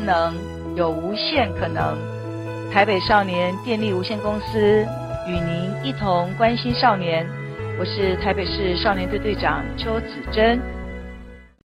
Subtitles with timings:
[0.00, 0.34] 能，
[0.74, 1.96] 有无限可能。
[2.72, 4.86] 台北少年电力无限公司
[5.28, 7.26] 与您一同关心少年。
[7.78, 10.60] 我是台北市少年队队长邱子珍。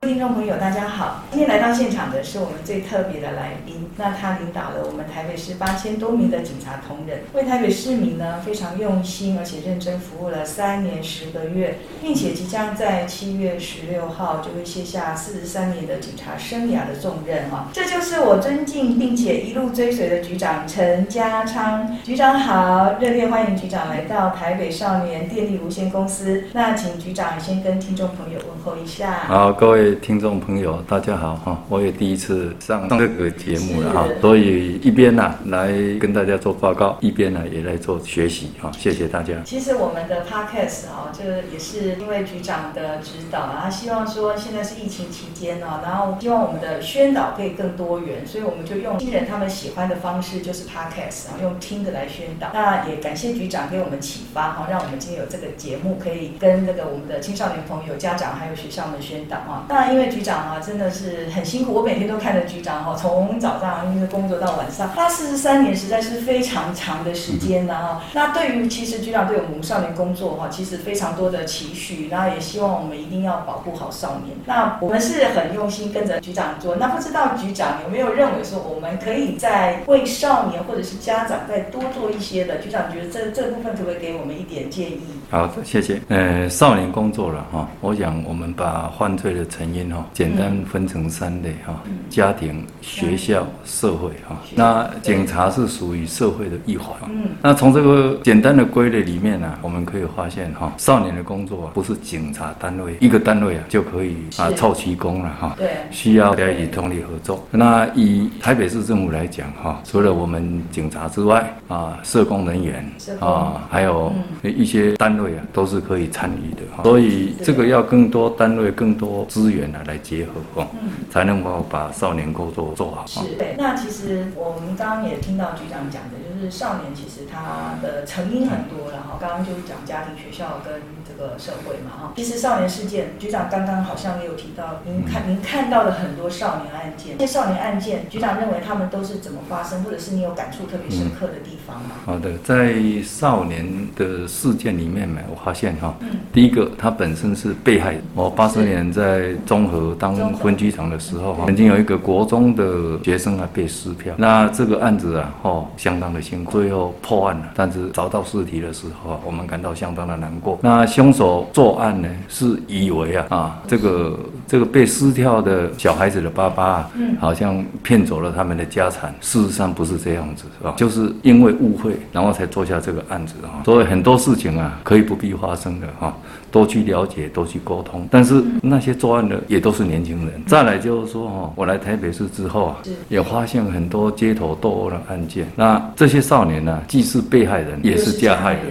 [0.02, 1.24] 听众朋友，大家好！
[1.32, 17.70] 今天来到现场的是我们最特别的来宾，那他领导了我们台北市八千多名的警察同仁，为台北市民呢非常用心而且认真服务了三年十个月，并且即将在七月十六号就会卸下四十三年的警察生涯的重任哈。
[17.74, 26.44] 这就是我尊敬并且一路追随的局长陈家昌局长好，热烈欢迎局长来到台北少年电力无限公司。
[26.54, 29.24] 那请局长先跟听众朋友问候一下。
[29.26, 29.87] 好，各位。
[29.96, 31.64] 听众朋友，大家好哈！
[31.70, 38.72] 我也第一次上这个节目了哈，所以一边呢来跟大家做报告，一边呢也来做学习哈。
[38.78, 39.34] 谢谢大家。
[39.46, 52.50] 其实我们的 podcast 哈，这也是因为局长的指导啊，他希望说现在是疫情期间呢，然后希望我们的宣导可以更多元，所以我们就用新人他们喜欢的方式，就是 podcast 啊，用听的来宣导。
[52.54, 59.66] 那也感谢局长给我们启发哈，让我们今天有这个节目可以跟那个我们的青少年朋友、家长还有学校们宣导啊。
[59.78, 61.72] 那因为局长啊，真的是很辛苦。
[61.72, 68.02] 我每天都看着局长哈，从早上因为工作到晚上，他四十三年实在是非常长的时间了哈。
[68.12, 74.36] 那对于其实局长对我们少年工作哈，其实非常多的期许，然后也希望我们一定要保护好少年。
[74.48, 76.76] 那我们是很用心跟着局长做。
[76.78, 82.58] 那不知道局长有没有认为说，我们可以在为少年或者是家长再多做一些的？
[82.58, 85.02] 局长觉得这这部分可不可以给我们一点建议？
[85.30, 86.02] 好的，谢谢。
[86.08, 90.06] 呃，少年工作了哈，我想我们把犯罪的成因哈。
[90.14, 94.38] 简单分成三类哈，家庭、学校、社会哈。
[94.56, 96.96] 那警察是属于社会的一环。
[97.10, 97.30] 嗯。
[97.42, 105.56] 那从这个简单的归类里面呢，我们可以发现哈，少年的工作不是警察单位一个单位啊就可以啊凑齐工了哈。
[105.58, 105.70] 对。
[105.92, 107.46] 需要大家一起通力合作。
[107.52, 112.86] 那以台北市政府来讲哈，除了我们警察之外啊，社工人员
[113.20, 114.12] 啊，还有
[114.44, 116.62] 一些单位啊，都是可以参与的。
[116.84, 119.98] 所以这个要更多单位、更多资源啊来。
[120.08, 120.68] 结合哦，
[121.10, 123.04] 才能够把少年工作做好。
[123.08, 123.56] 是，对。
[123.58, 132.14] 那其实我们刚刚也听到局长讲的，就是少年其实他的成因很多，然后刚刚就是讲家庭、学校跟这个社会嘛哈。
[132.16, 141.96] 其实少年事件，局长刚刚好像也有提到，您看您看到的很多少年案件，这些少年案件，局长认为他们都是怎么发生，或者是你有感触特别深刻的地方吗？
[142.06, 145.94] 好的，在少年的事件里面呢，我发现哈，
[146.32, 149.88] 第一个他本身是被害人，我八十年在综合。
[150.00, 157.46] 当分局长的时候，曾经有一个国中的学生啊被撕票，那这个案子啊，哦，相当的辛苦，最后破案了。
[157.56, 160.60] 但是找到尸体的时候啊，我们感到相当的难过。
[160.62, 169.14] 那凶手作案呢，是以为啊啊，这个这个被撕掉的小孩子的爸爸啊，好像骗走了他们的家产。
[169.22, 170.74] 事实上不是这样子，是吧？
[170.78, 173.64] 就是因为误会，然后才做下这个案子啊。
[173.66, 176.16] 所以很多事情啊，可以不必发生的哈，
[176.52, 178.08] 多去了解，多去沟通。
[178.12, 179.88] 但是那些作案的也都是。
[179.88, 180.44] 年轻人。
[180.46, 182.78] 再来就是说哈，我来台北市之后啊，
[183.08, 185.48] 也发现很多街头斗殴的案件。
[185.56, 188.64] 那这些少年呢，既是被害人，也是加害人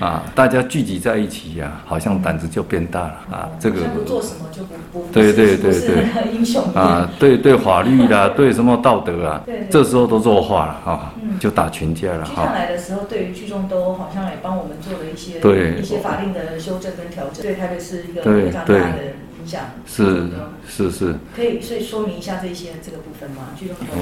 [0.00, 0.24] 啊。
[0.34, 3.48] 大家聚集在一起呀，好像胆子就变大了啊。
[3.60, 12.24] 这个不做什么就不不对对对对 英雄啊，对对法律啦， 对什么道德啊，这时候都弱化了哈，就打群架了。
[12.24, 19.72] 上来的时候，对于聚众斗殴好像也帮我们做了一些对一些法令的修正跟调整，对台北是一个非常大的影响。
[19.86, 20.28] 是
[20.68, 23.48] 是是，可以所以说明一下这些这个部分吗？
[23.58, 24.00] 聚众斗殴，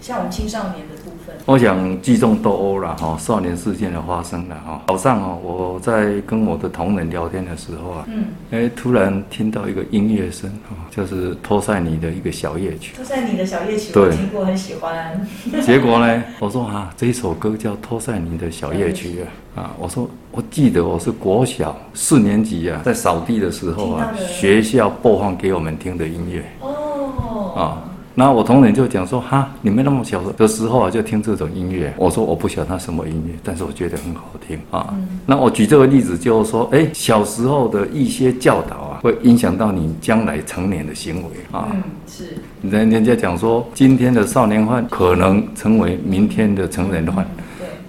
[0.00, 1.34] 像我们青少年的部分。
[1.44, 4.82] 我想聚众斗殴了哈，少年事件的发生了哈。
[4.88, 12.94] 早上哦，我在跟我的同仁聊天的时候啊，嗯，哎，突然听到一个音乐声啊，就是托塞尼的一个小夜曲。
[12.96, 15.26] 托塞尼的小夜曲，我听过，很喜欢。
[15.64, 19.62] 结果呢，我说啊，这一首歌叫托塞尼的小夜曲啊。
[19.62, 26.44] 啊，我说我记得我是国小四年级啊，在扫地的时候啊，学校播放给我们听的音乐。
[26.60, 27.52] 哦。
[27.56, 27.87] 啊，
[28.18, 31.94] 那我同仁就讲说，哈，你们那么小的时候啊，就听这种音乐。
[31.96, 34.88] 我说我不晓得它什么音乐，但是我觉得很好听啊。
[34.90, 41.68] 嗯、那我举这个例子就是说，哎，小时候的一些教导啊，会影响到你将来成年的行为啊。
[41.72, 42.36] 嗯，是。
[42.68, 47.24] 人人家讲说，今天的少年犯可能成为明天的成人犯。
[47.37, 47.37] 嗯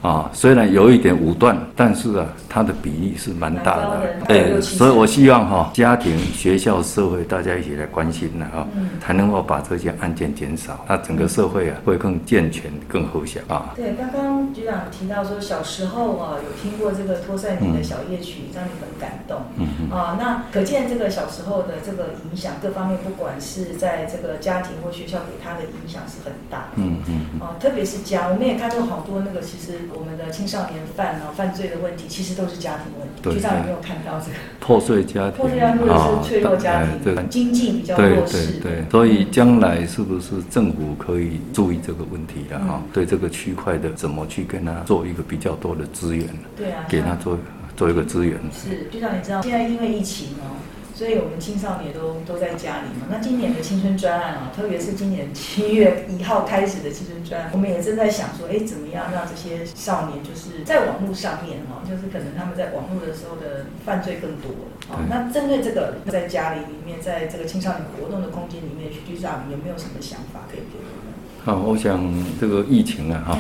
[0.02, 4.02] 啊，虽然有一点武断，但是啊，它的比例是蛮大的。
[4.28, 8.68] 哎，所以我希望哈，家庭、学校、社会大家一起来关心了哈，
[9.02, 13.74] 才能够把这些案件减少，那整个社会啊会更健全、更和谐啊。
[13.76, 19.38] 对，刚刚局长提到说，小时候啊有听过这个托赛尼的小夜曲，让你很感动。
[19.58, 19.92] 嗯嗯。
[19.92, 26.78] 啊，那可见这个小时候的这个影响，各方面不管是在这个家庭或学校给他的影响是很大的。
[26.78, 27.42] 嗯嗯。
[27.42, 33.36] 啊，特别是家，我们也看到好多那个，其实我们的青少年犯啊犯罪的问题，其实都是家庭问题。
[33.36, 35.38] 局长有没有看到这个破碎家庭？
[35.38, 38.48] 破碎家庭或者是脆弱家庭，对经济比较弱势。
[38.60, 38.90] 对对对。
[38.90, 42.82] 所以将来是不是政府可以注意这个问题的哈？
[42.94, 46.28] 对这个区块的怎么去跟他做一个比较多的资源？
[46.56, 47.38] 对啊，给他做
[47.76, 48.38] 做一个资源。
[48.52, 50.58] 是局长，你知道现在因为疫情哦。
[51.00, 53.08] 所以我们青少年都都在家里嘛。
[53.10, 64.52] 那今年的青春专案啊，特别是今年七月一号开始的青春专案，我们也正在想说，哎，怎么样让这些少年就是在网络上面哈，就是可能他们在网络的时候的犯罪更多
[64.92, 65.00] 啊。
[65.10, 71.16] 那针对这个，在家里里面，在这个青少年活动的空间里面，徐局长有没有什么想法可以给我们？
[71.50, 72.00] 好，我想
[72.40, 73.38] 这个疫情啊，哈，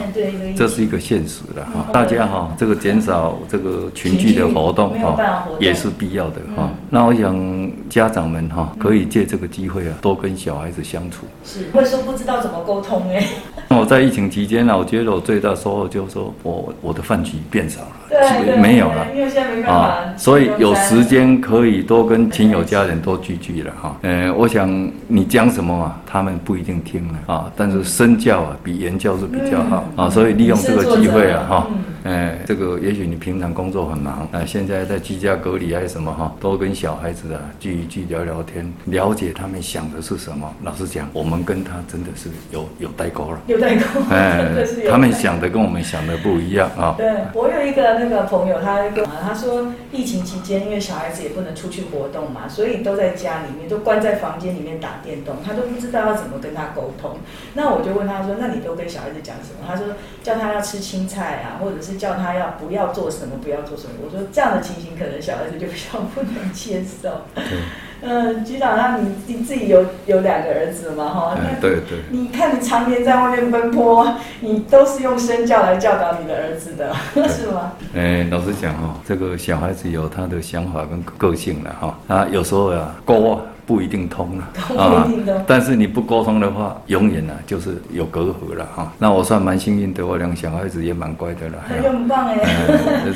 [0.56, 6.72] 这是一个现实的哈，大家哈，这个减少这个群聚的活动哈，也是必要的哈。
[6.90, 11.28] 那我想家长们哈，可以借这个机会啊，多跟小孩子相处。
[11.46, 13.24] 是，会说不知道怎么沟通哎。
[13.68, 23.96] 那我在疫情期间呢，我觉得我最大收获就是说我我的饭局变少了，对，没有了，因为现在没办法，所以有时间可以多跟亲友家人多聚聚了哈。
[24.02, 27.84] 嗯，我想你讲什么啊，他们不一定听了啊，但是。
[28.00, 31.68] 身教啊，比言教是比较好啊，所以利用这个机会啊，哈，
[32.04, 40.54] 哎，这个也许你平常工作很忙，啊，现在在居家隔离还是什么哈，多跟小孩子啊聚一聚，聊聊天，了解他们想的是什么。
[40.62, 44.46] 老实讲，我们跟他真的是有有代沟了，有代沟，哎，
[44.88, 46.94] 他们想的跟我们想的不一样啊。
[46.96, 57.18] 对，我有一个那个朋友，他跟他说，疫情期间因为小孩子也不能出去活动嘛，所以都在家里面，都关在房间里面打电动，他都不知道要怎么跟他沟通。
[57.56, 57.80] 那我。
[57.80, 59.86] 我就问他说：“那你都跟小孩子讲什么？”他说
[60.22, 67.10] ：“叫他要吃青菜啊，或者是叫他要不要做什么，不要做什么。”我说：“这样的情形，可能小孩子就比较不能接受。
[68.02, 71.10] ”嗯，局长，那你你自己有有两个儿子嘛？
[71.10, 72.00] 哈，对对。
[72.12, 76.96] 你看你常年在外面奔波，你都是用身教来教导你的儿子的，
[77.28, 77.74] 是吗？
[77.94, 82.00] 哎，老实讲哈，这个小孩子有他的想法跟个性了哈。
[82.08, 83.42] 啊，有时候呀，沟啊。
[83.70, 84.50] 不一定通了
[84.82, 85.08] 啊，
[85.46, 88.92] 但是你不沟通的话，永远呢就是有隔阂了哈。
[88.98, 91.60] 那我算蛮幸运的，我两个小孩子也蛮乖的了。
[91.68, 92.40] 很棒哎。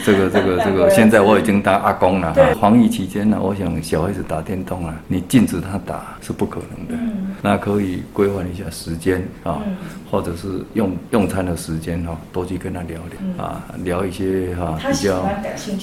[0.05, 2.53] 这个这个 这个，现在我已经当阿公了哈。
[2.61, 7.03] 防疫期间呢，我想小孩子打电动啊，你禁止他打是不可能的。
[7.41, 9.59] 那可以规范一下时间啊，
[10.11, 15.27] 或者是用用餐的时间哈，多去跟他聊聊啊，聊一些哈比较。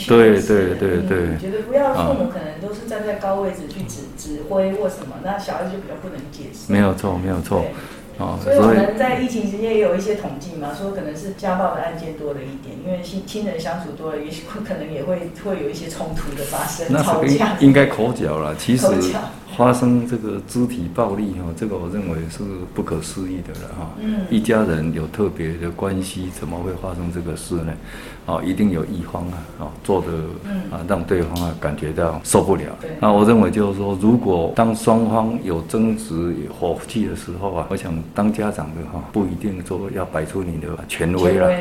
[0.06, 1.36] 对对对对。
[1.40, 4.59] 觉得不要父母可能都是站在高位置去指指挥。
[4.74, 6.72] 或什么，那小孩子就比较不能解释。
[6.72, 7.64] 没有错，没有错。
[8.18, 17.56] 哦，所以我们在疫情期间也有一些统计嘛，说可能是家暴的案件多了一点，因为亲亲人相处多了，也许可能也会会有一些冲突的发生，吵架。
[17.60, 18.86] 应该口角了，其实
[19.56, 22.42] 发生这个肢体暴力哈，这个我认为是
[22.74, 23.90] 不可思议的了哈。
[24.00, 24.20] 嗯。
[24.30, 27.72] 一家人有特别的关系，怎么会发生这个事呢？
[28.26, 30.08] 哦，一定有一方啊，哦，做的
[30.70, 32.64] 啊，让对方啊感觉到受不了。
[33.00, 41.58] 那我认为就是说，如果当双方有争执、有火气的时候啊，我想当家长的哈，不一定说要摆出你的权威了啊，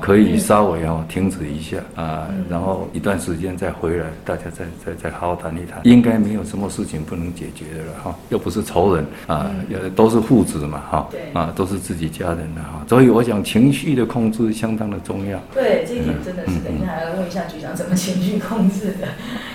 [0.00, 9.50] 可以稍微啊停止一下啊，然后一段时间再回来，大家再再再好好谈一谈，应该没有什么事情不能解决的了哈，又不是仇人啊，
[9.96, 15.38] 都是父子嘛哈，啊，都是自己家人的哈，所以我想情绪的控制相当的重要。
[15.54, 15.84] 对。
[15.88, 19.08] 这一点真的是，等一下还要问一下局长怎么情绪控制的？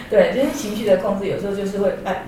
[0.09, 2.23] 对，就是情绪的控制，有时候就是会哎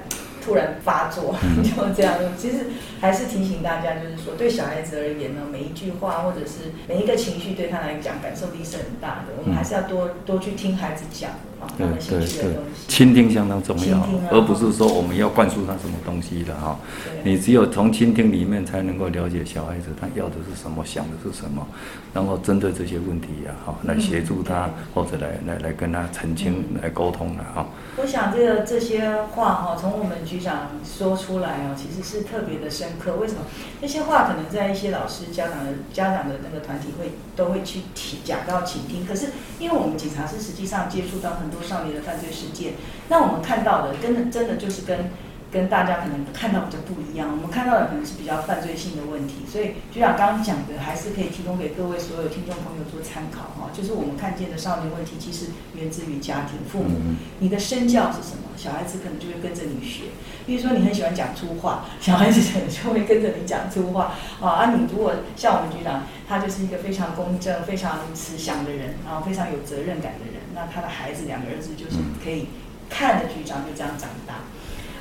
[0.45, 1.35] 突然发作，
[1.65, 2.13] 就这样。
[2.37, 2.67] 其实
[3.01, 9.33] 还是提醒大家，就是说对小孩子而言呢，每一句话或者是每一个情绪对他来讲感受力是很大的。
[9.41, 11.31] 我们还是要多多去听孩子讲。
[11.77, 12.55] 对对对，
[12.87, 16.79] 倾听相当重要，而不是说我们要灌输他什么东西的哈。
[17.23, 21.65] 你只有从倾听里面才能够了解小孩子他要的是什么，想的是什么，
[22.13, 27.65] 然后针对这些问题呀哈，来协助他或者来来来跟他澄清、来沟通的哈。
[27.97, 33.15] 我想这个这些话哈，从我们局长说出来哦，其实是特别的深刻。
[33.15, 33.41] 为什么？
[33.81, 39.27] 这些话可能在一些老师、家长的家长的那个团体会都会去提讲到倾听，可是
[39.59, 41.54] 因为我们警察是实际上接触到很多。
[41.63, 42.73] 少年的犯罪事件，
[43.09, 45.09] 那我们看到的，真的真的就是跟
[45.51, 47.29] 跟大家可能看到的就不一样。
[47.31, 53.69] 我们看到的可能是比较犯罪性的问题，所以局长刚刚讲的还是可以提供给各位所有听众朋友做参考哈。
[53.71, 56.99] 就是我们看见的少年问题，其实源自于家庭、父母。
[57.39, 58.43] 你的身教是什么？
[58.57, 60.05] 小孩子可能就会跟着你学。
[60.45, 64.49] 比如说你很喜欢讲粗话，小孩子可能就会跟着你讲粗话啊。
[64.49, 72.47] 啊，你如果像我们局长，他就是一个非常公正、非常慈祥的人，然后非常有责任感的人，那他的孩子两个儿子就是可以
[72.89, 74.35] 看着局长就这样长大。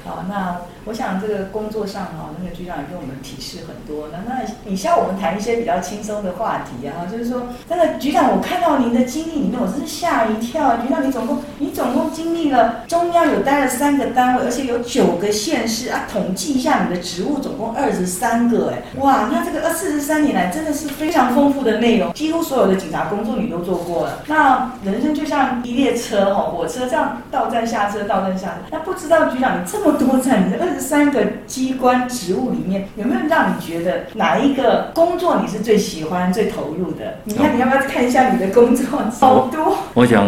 [0.05, 4.09] 好，那我想这个工作上哈，那个局长也跟我们提示很多。
[4.13, 10.77] 那那你像我们谈一些比较轻松的话题啊，就是说，那个局长，我看到您的经历里面，我真是吓一跳。
[10.77, 16.03] 局长，你总共你总共经历了中央有待了三个单位，而且有九个县市啊。
[16.13, 24.23] 统计一下你的职务，总共二十三个，哎，哇，那这个二四十三年来真的是非常丰富的内容，几乎所有的警察工作你都做过了。
[24.27, 28.55] 那人生就像一列车哈，火车这样到站下车，到站下车。
[28.71, 29.94] 那不知道局长你这么。
[29.95, 37.19] 多在你的二十三个机关职务里面，有没有让你觉得哪一个工作你是最喜欢、最投入的？
[37.25, 38.85] 你看，你要不要看一下你的工作？
[39.21, 39.65] 好多。
[39.65, 40.27] 我，我想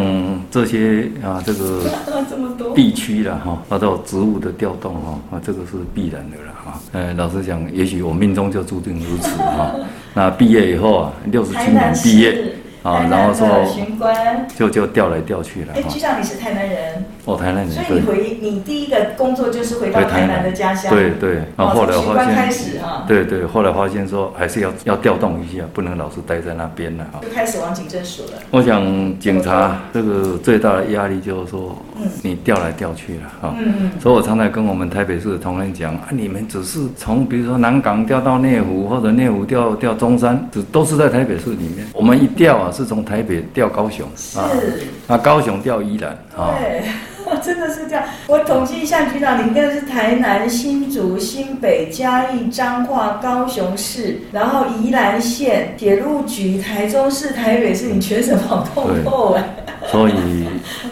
[0.51, 1.83] 这些啊，这个
[2.29, 6.81] 这么多地区了哈，包括职务的调动哈， 啊，这个是必然的了哈。
[6.93, 9.75] 呃，老实讲，也许我命中就注定如此哈。
[10.15, 12.53] 那毕业以后啊，六十七年毕业。
[12.83, 13.49] 啊，然后说
[14.57, 15.73] 就就调来调去了。
[15.75, 17.05] 哎，局长，你是台南人？
[17.27, 17.71] 哦，台南人。
[17.71, 20.91] 所以你回你第一个工作就是回到台南的家乡。
[20.91, 21.43] 对对。
[21.59, 23.05] 然后后来发现，开始啊。
[23.07, 27.21] 对对，后来发现说还是要要调动一下，不能老是待在那边了哈。
[27.21, 28.39] 就开始往警政署了。
[28.51, 28.83] 我想
[29.19, 31.77] 警察这个最大的压力就是说，
[32.23, 33.55] 你调来调去了哈。
[33.59, 33.91] 嗯嗯。
[34.01, 41.85] 所以我常常跟我们台北市的同仁讲啊，你们只是从比如说南港调到内湖，或者内湖调调中山，只都是在台北市里面。
[41.93, 42.73] 我们一调啊。
[42.77, 44.39] 是从台北调高雄，是
[45.09, 46.83] 啊，高雄调宜兰，对，
[47.43, 48.05] 真的是这样。
[48.29, 59.45] 我统计一下，局长，你应该是台南、新竹、新北、嘉义、彰化、高雄市，然后宜兰县铁路局、台中市、台北市，你全省跑通透哎。
[59.89, 60.15] 所以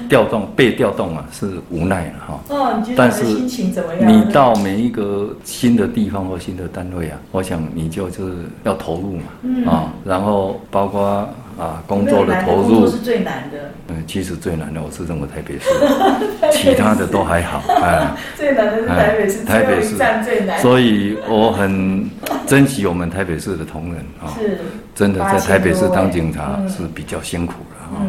[0.09, 2.41] 调动被调动啊，是无奈了哈。
[2.49, 4.12] 哦，你觉得心情怎么样？
[4.12, 11.29] 你到每一个新的地方或新的单位啊，我想你就就是要投入嘛，嗯、啊，然后包括。
[11.59, 13.71] 啊，工作的投入是最难的。
[13.89, 15.69] 嗯，其实最难的，我是认为台北市，
[16.53, 17.63] 其他的都还好。
[17.83, 20.59] 哎，最难的是台北市，台北市站最难。
[20.59, 22.09] 所以我很
[22.47, 24.59] 珍惜我们台北市的同仁啊，是，
[24.95, 28.03] 真的在台北市当警察是比较辛苦的啊。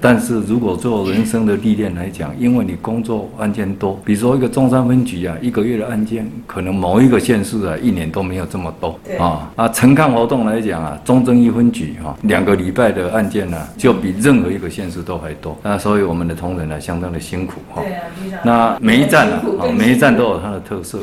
[0.00, 9.50] 但是如果做人生的历练来讲，因为你工作案件多，比如说一个中山分局啊，一个月的案件可能某一个县市啊，一年都没有这么多对啊。
[9.56, 15.56] 啊，陈抗活动来讲啊，中正一分局哈，两个礼拜的案件呢、啊，就比任何一个县市都还多。
[15.62, 17.82] 那所以我们的同仁呢，相当的辛苦哈。
[17.82, 21.00] 对啊，那每一站啊，每一站都有它的特色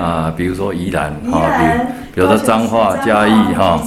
[0.00, 3.78] 啊，比如说宜兰啊，比如说彰化、嘉义哈，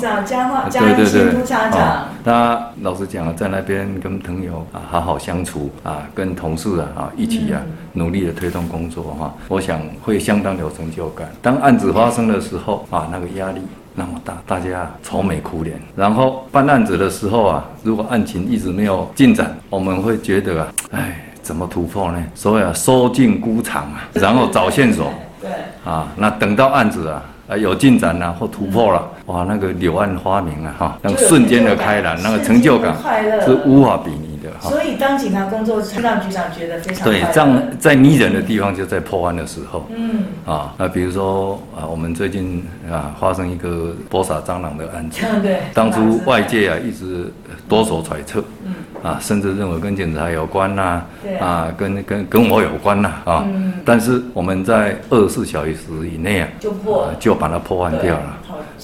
[0.72, 4.51] 对对对，啊，他老实讲啊，在那边跟朋友。
[4.72, 7.62] 啊，好好相处啊，跟同事啊啊一起啊，
[7.94, 11.30] 努力的推动工作哈，我想会相当有成就感。
[11.42, 13.62] 当案子发生的时候啊，那个压力
[13.96, 15.80] 那么大，大家愁眉苦脸。
[15.96, 22.24] 然后办案子的时候啊，如果案情一直没有进展，我们会觉得啊，哎，怎么突破呢？
[22.34, 25.12] 所以啊，收进孤场啊，然后找线索。
[25.42, 25.50] 对。
[25.84, 27.24] 啊，那等到案子啊。
[27.48, 32.96] 啊，有进展了、啊、或突破了，哇，那个柳暗花明啊，哈，那个瞬间的开朗，那个成就感
[33.44, 34.70] 是无法比拟的哈。
[34.70, 47.32] 所以当警察工作是让局长觉得非常对，这样在迷人的地方就在破案的时候，嗯，啊，那比如说啊，我们最近啊发生一个播撒蟑螂的案子，对，当初外界啊一直
[47.70, 48.74] 多所揣测，嗯。
[49.02, 51.06] 啊，甚至认为跟警察有关呐、啊，
[51.40, 55.74] 啊，啊，跟跟跟我有关呐，啊，嗯、但是我们在二十四小时
[56.14, 58.38] 以内啊，就破、啊，就把它破案掉了。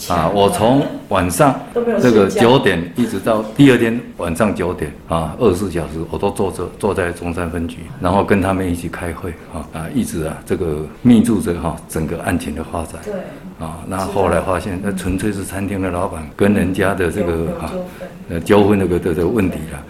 [0.10, 1.60] 啊，我从晚上
[2.00, 13.02] 这个九点一直到第二天晚上九点啊，二十四小时我都坐着坐在中山分局，然后跟他们一起开会啊啊，一直啊这个密注着哈整个案情的发展。
[13.04, 13.14] 对。
[13.60, 17.72] 啊，那后来发现那纯粹是餐厅的老板跟人家的这个哈
[18.30, 19.84] 呃纠纷那个的的问题了。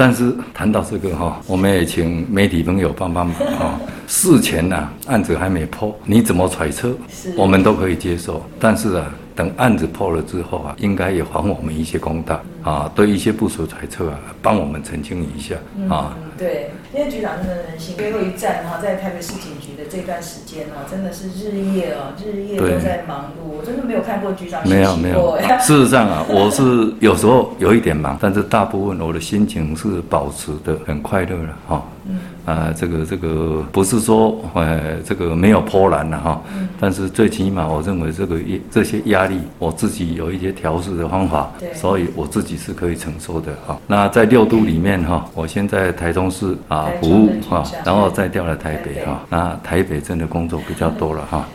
[0.00, 3.78] 但是谈到这个哈，我们也请媒体朋友帮帮忙啊。
[4.08, 6.96] 事前呢，案子还没破，你怎么揣测，
[7.36, 8.42] 我们都可以接受。
[8.58, 12.40] 但是啊，等案子破了之后啊，应该也还我们一些公道。
[12.62, 15.54] 啊，对一些部署揣测啊，帮我们澄清一下
[15.88, 16.14] 啊。
[16.16, 25.38] 嗯，对，因为局长真的人心，最后一站哈，在台北市警局的这段时间呢，真的是日夜哦，日夜都在忙碌，我真的没有看过局长没有没有。
[25.60, 31.82] 事实上啊，我是有时候有一点忙，但是大部分我的心情是保持的很快乐的哈。
[32.06, 32.18] 嗯。
[32.46, 36.42] 啊，这个这个不是说呃，这个没有波澜了哈，
[36.80, 38.40] 但是最起码我认为这个
[38.70, 43.78] 这些压力，我自己有一些调试的方法，所以我自己是可以承受的哈。
[43.86, 49.22] 那在六都里面哈，我先在台中市啊服务哈，然后再调来台北哈。
[49.28, 51.46] 那台北真的工作比较多了哈。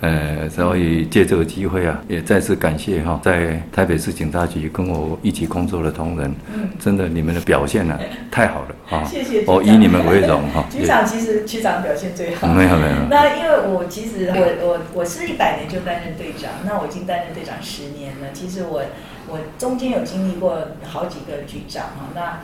[0.00, 7.98] 呃，所以借这个机会啊，也再次感谢哈，在台北市警察局跟我一起工作的同仁，嗯，真的你们的表现呢，
[8.30, 9.02] 太好了啊！
[9.04, 10.64] 谢谢，我以你们为荣哈。
[10.70, 12.46] 局长其实局长表现最好。
[12.46, 12.94] 没有没有。
[13.10, 18.28] 那因为我其实我我我是一百年就担任队长，那我已经担任队长十年了。
[18.32, 18.80] 其实我
[19.28, 22.40] 我中间有经历过好几个局长啊，那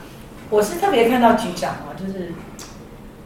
[0.50, 2.32] 我是特别看到局长啊，就是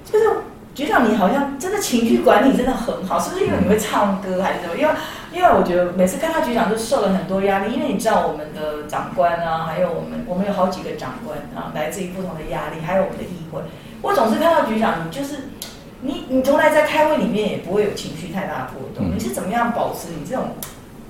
[0.04, 0.36] 就是。
[0.74, 4.76] 局长，你好像真的情绪管理真的很好，是不是因为你会唱歌还是什么？
[4.76, 4.94] 因为
[5.32, 13.60] 因为我觉得每次看到局长都受了很多压力，因为你知道我们的长官啊，还有我们我们有好几个长官啊，来自于不同的压力，还有我们的议会。
[14.02, 15.48] 我总是看到局长，你就是
[16.02, 20.44] 你你从来在开会里面也不会有情绪太大的波动，你是怎么样保持你这种？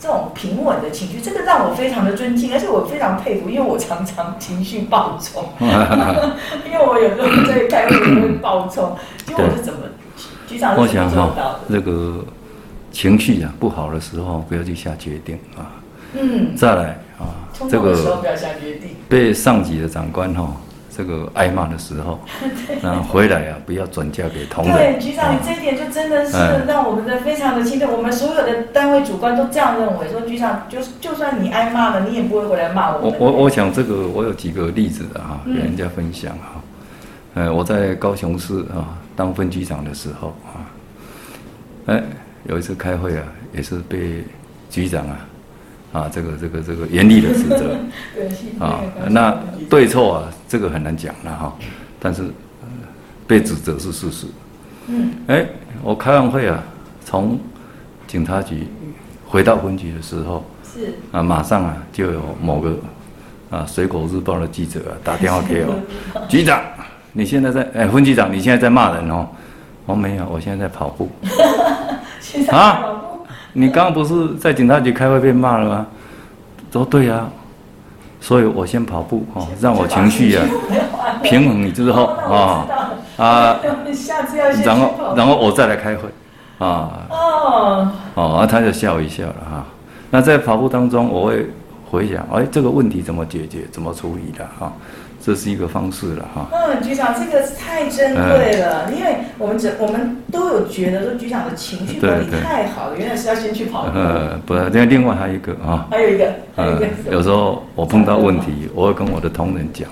[0.00, 5.44] 这种平稳的情绪，这个让我非常的尊敬，而且我非常佩服，因为我常常情绪暴冲，
[6.64, 9.80] 因为我有时候在开会会暴冲，就我是怎么
[10.46, 11.60] 局长是怎么做到的？
[11.70, 12.24] 这个
[12.92, 15.74] 情绪啊不好的时候不要去下决定啊，
[16.14, 17.34] 嗯，再来啊，
[17.68, 20.52] 这个时候不要下决定，被上级的长官哈。
[20.98, 22.18] 这个挨骂的时候，
[22.82, 24.74] 然后回来啊，不要转嫁给同仁。
[24.74, 26.36] 对，局长，你这一点就真的是
[26.66, 27.86] 让我们的非常的钦佩。
[27.86, 33.16] 我们所有的单位主管都这样认为，说局长就就算你挨骂了，你也不会回来骂我们。
[33.20, 36.60] 我我我想这个我有几个例子的哈，给人家分享哈。
[37.34, 40.66] 呃，我在高雄市啊当分局长的时候啊，
[41.86, 42.02] 哎，
[42.42, 44.24] 有一次开会啊，也是被
[44.68, 45.16] 局长啊。
[45.92, 47.76] 啊，这个这个这个严厉的指责，
[48.64, 49.34] 啊，那
[49.70, 51.56] 对错啊，这个很难讲了哈。
[51.98, 52.24] 但是
[53.26, 54.26] 被指责是事实。
[54.86, 55.12] 嗯。
[55.28, 55.46] 哎，
[55.82, 56.62] 我开完会啊，
[57.04, 57.38] 从
[58.06, 58.66] 警察局
[59.26, 62.78] 回到分局的时候，是啊，马上啊就有某个
[63.50, 65.74] 啊《水果日报》的记者啊打电话给我，
[66.28, 66.62] 局长，
[67.12, 69.26] 你现在在哎，分局长，你现在在骂人哦？
[69.86, 71.10] 我没有，我现在在跑步。
[72.52, 72.97] 啊？
[73.58, 75.86] 你刚刚不是在警察局开会被骂了吗？
[76.70, 77.28] 说对呀、啊，
[78.20, 80.44] 所以我先跑步哦，让我情绪啊
[81.22, 82.66] 平衡，你之后 啊
[83.16, 83.56] 啊，
[84.62, 86.08] 然后然后我再来开会
[86.58, 89.64] 啊哦哦，他就笑一笑了哈。
[90.10, 91.46] 那在跑步当中，我会
[91.90, 94.70] 回想，哎，这个问题怎么解决，怎么处理的哈。
[95.28, 96.46] 这是一个方式了哈。
[96.52, 103.90] 嗯，局长，这个太珍贵了，嗯、因为我们这我们都有觉得说局长的情绪管理太好了，原来是要先去跑步。
[103.98, 106.86] 呃，不是，另另外还有一个啊，还有一个，还有一个。
[107.10, 109.86] 有时候我碰到问题，我会跟我的同仁讲，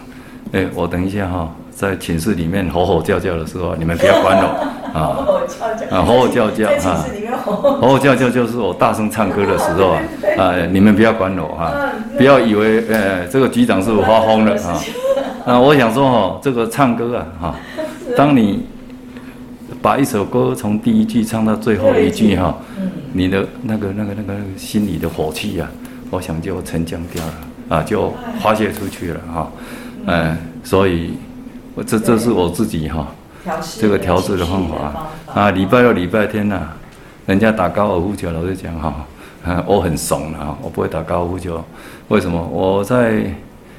[0.52, 4.46] 哎，我等一下哈，在寝室里面吼吼叫叫的时候，你们不要管我
[4.98, 5.12] 啊。
[5.12, 7.04] 吼吼叫叫啊，吼吼叫叫啊，
[7.44, 10.00] 吼吼叫叫就是我大声唱歌的时候啊，
[10.40, 11.74] 啊，你们不要管我哈，
[12.16, 14.80] 不要以为呃这个局长是我发疯了啊。
[15.46, 17.54] 啊，我想说哈，这个唱歌啊，哈，
[18.18, 18.66] 当你
[19.80, 22.52] 把一首歌从第一句唱到最后一句哈，
[23.12, 25.70] 你的那个那个那个心里的火气啊，
[26.10, 27.34] 我想就沉降掉了
[27.68, 29.48] 啊，就发泄出去了哈，
[30.06, 31.12] 嗯，所以，
[31.76, 33.06] 我这这是我自己哈，
[33.78, 36.60] 这个调适的方法啊，礼拜六礼拜天呐，
[37.24, 39.06] 人家打高尔夫球，老师讲哈，
[39.64, 41.64] 我很怂的哈，我不会打高尔夫球，
[42.08, 42.44] 为什么？
[42.44, 43.32] 我在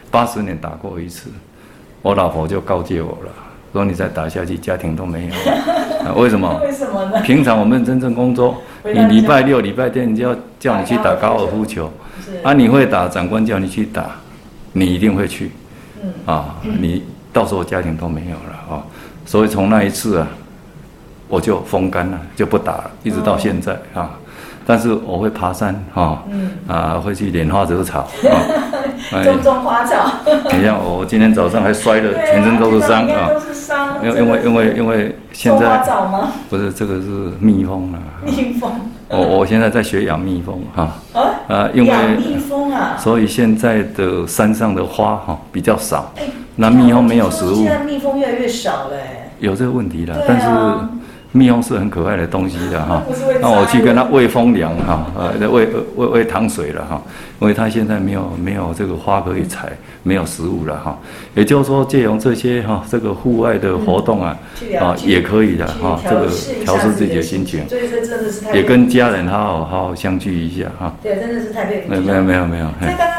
[0.09, 1.29] 八十年打过一次。
[2.07, 3.31] 我老婆就告诫我了，
[3.73, 6.07] 说你再打下去，家庭都没有了。
[6.07, 6.57] 啊，为什么？
[6.63, 7.19] 为什么呢？
[7.21, 11.91] 平常我们真正工作，你礼拜六、礼拜天就要叫你去打高尔夫球，
[12.43, 14.05] 啊，你会打，长官叫你去打，
[14.71, 15.51] 你一定会去。
[16.25, 18.81] 啊，你到时候家庭都没有了啊。
[19.25, 20.27] 所以从那一次啊，
[21.27, 24.11] 我就风干了，就不打了，一直到现在啊。
[24.65, 26.23] 但是我会爬山哈，
[26.67, 27.99] 啊，会去莲花惹草
[28.31, 28.35] 啊，
[29.23, 30.11] 种种花草。
[30.25, 33.97] 你看我今天早上还摔了全身都是伤啊，都是伤。
[34.03, 35.83] 因因为因为因为现在
[36.49, 38.71] 不是这个是蜜蜂啊，蜜蜂。
[39.09, 40.91] 我我现在在学养蜜蜂哈，
[41.47, 46.13] 啊，因为养蜜蜂啊，所以现在的山上的花哈比较少，
[46.55, 47.55] 那蜜蜂没有食物。
[47.55, 49.29] 现在蜜蜂越来越少嘞。
[49.39, 50.47] 有这个问题了，但是。
[51.33, 53.03] 蜜蜂是很可爱的东西的哈，
[53.41, 57.01] 那我去跟它喂蜂粮哈，呃，喂喂喂糖水了哈，
[57.39, 59.69] 因为它现在没有没有这个花可以采，
[60.03, 60.97] 没有食物了哈。
[61.35, 64.37] 也就是说，借用这些哈，这个户外的活动啊，
[64.79, 66.27] 啊也可以的哈，这个
[66.63, 70.93] 调试自己的心情，所以这真的是也跟家人好好好好相聚一下哈。
[71.03, 71.89] 对，真的是太佩服。
[71.89, 72.65] 没有没有没有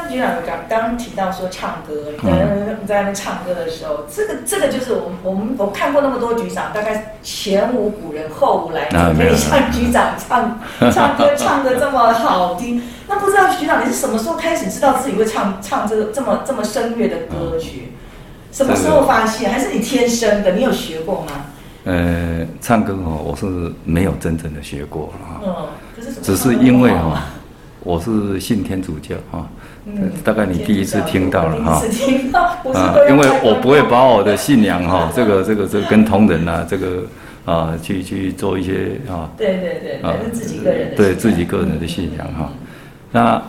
[0.09, 10.59] 刚局长刚刚刚提到说唱歌，嗯在那边唱歌的时候，这个这个就是我们我们我看过那么多局长，大概前无古人后无来者，可以像局长唱
[10.91, 12.83] 唱歌 唱的这么好听。
[13.07, 17.93] 那不知道局长你是什么时候开始知道自己会唱唱这个这么这么声乐的歌曲？
[18.51, 19.53] 什么时候发现？
[19.53, 20.53] 还是你天生的？
[20.53, 21.33] 你有学过吗？
[21.85, 25.41] 呃，唱歌哦，我是没有真正的学过啊。
[25.45, 25.55] 嗯，
[26.23, 27.25] 只是因为哈，
[27.81, 29.47] 我是信天主教哈。
[29.97, 31.81] 嗯，大概你第一次听到了哈。
[31.81, 32.43] 第一次听到。
[32.75, 37.03] 啊，因为我不会把我的信仰哈，这个这个这个跟同仁呐，这个
[37.45, 39.31] 啊去去做一些啊。
[39.39, 40.97] 对对对，啊，自己个人的。
[40.97, 42.51] 对自己个人的信仰哈。
[43.11, 43.43] 那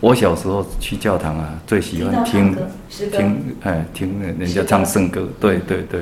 [0.00, 2.56] 我小时候去教堂啊，最喜欢听
[2.88, 6.00] 听哎听人家唱圣歌，对对对，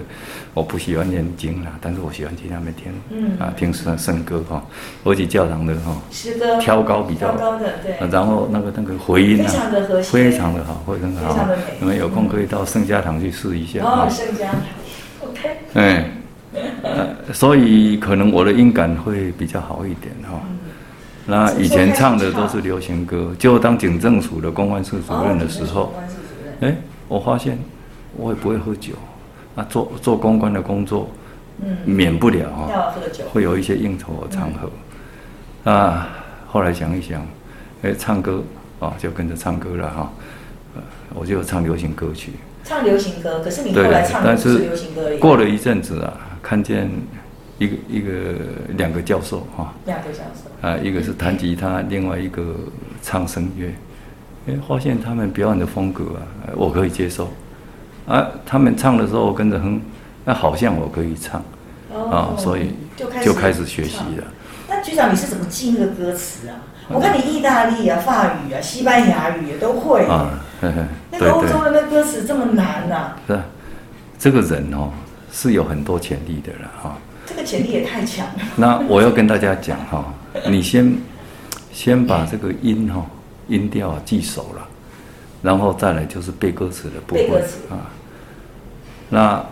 [0.55, 3.37] 我不喜欢念经啦，但是我喜欢听他们听，嗯。
[3.41, 4.65] 啊听圣圣歌哈，
[5.03, 6.59] 我去教堂的哈，诗歌。
[6.61, 7.33] 挑高比较。
[7.33, 9.53] 高的对，然后那个那个回音啊，
[10.05, 11.49] 非常的好，会很好，
[11.81, 14.61] 你们有空可以到圣家堂去试一下哦，圣家堂
[15.29, 16.09] ，OK，哎，
[17.33, 20.41] 所以可能我的音感会比较好一点哈。
[21.31, 25.93] 那以前唱的都是流行歌，就当警政署的公关室主任的时候，
[26.61, 26.75] 哎，
[27.07, 27.59] 我发现
[28.17, 28.95] 我也不会喝酒，
[29.55, 31.11] 那做做公关的工作，
[31.85, 32.95] 免不了哈，
[33.31, 34.71] 会有一些应酬的场合，
[35.63, 36.07] 那
[36.47, 37.21] 后来想一想，
[37.83, 38.43] 哎，唱歌
[38.81, 40.11] 啊，就跟着唱歌了哈，
[41.15, 42.33] 我就唱流行歌曲，
[42.65, 46.91] 唱流行歌，可是你后来唱的是流行歌，过了一阵子啊，看见。
[47.59, 48.35] 一个一个
[48.77, 52.55] 两个教授哈，两个教授啊，一个是弹吉他，另外一个
[53.03, 53.73] 唱声乐，
[54.47, 57.29] 哎，发现他们表演的风格啊，我可以接受，
[58.07, 59.81] 啊，他们唱的时候跟着哼，
[60.25, 61.43] 那好像我可以唱，
[62.11, 64.25] 啊，所以就开始学习了。
[64.69, 66.63] 那局长你是怎么记那个歌词啊？
[66.91, 70.39] 我看你意大利啊、法语啊、西班牙语也都会啊，
[71.11, 73.13] 那个欧洲的那歌词这么难呐？
[73.27, 73.41] 是，
[74.17, 74.91] 这个人哦
[75.33, 76.97] 是有很多潜力的了哈。
[77.29, 78.35] 这个潜力也太强了。
[78.57, 80.15] 那我要跟大家讲哈，
[80.49, 80.93] 你先
[81.73, 83.05] 先把这个音哈
[83.49, 84.67] 音调啊记熟了，
[85.43, 87.91] 然后再来就是背歌词的部分啊。
[89.11, 89.45] 那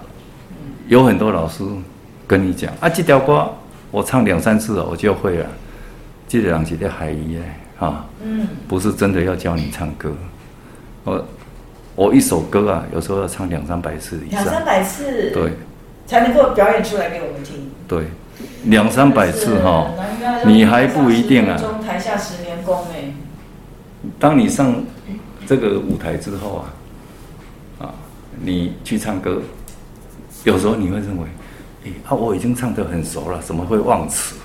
[0.88, 1.64] 有很多老师
[2.26, 3.52] 跟你讲啊，这条歌
[3.90, 5.46] 我唱两三次我就会了。
[6.28, 7.38] 这两句的海义
[7.78, 10.12] 啊，嗯，不是真的要教你唱歌。
[11.04, 11.26] 我
[11.94, 14.44] 我一首歌啊，有时候要唱两三百次以上。
[14.44, 15.30] 两三百次。
[15.30, 15.52] 对。
[16.06, 17.70] 才能够表演出来给我们听。
[17.88, 18.06] 对，
[18.64, 19.90] 两三百次哈，
[20.44, 21.56] 你还不一定啊。
[21.58, 23.12] 中台下十年功哎。
[24.18, 24.84] 当你上
[25.46, 26.64] 这个舞台之后
[27.78, 27.94] 啊，啊，
[28.40, 29.42] 你去唱歌，
[30.44, 31.24] 有时候你会认为，
[31.84, 34.36] 哎，啊，我已经唱得很熟了，怎么会忘词？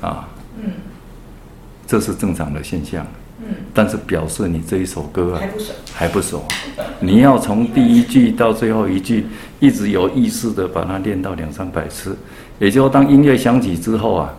[0.00, 0.70] 啊，嗯，
[1.86, 3.06] 这是正常的现象。
[3.40, 6.44] 嗯，但是表示你这一首歌啊还不熟，还不熟。
[7.00, 9.26] 你要从第一句到最后一句，
[9.60, 12.16] 一直有意识的把它练到两三百次，
[12.58, 14.34] 也就当音乐响起之后啊，